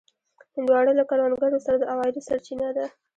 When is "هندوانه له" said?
0.55-1.03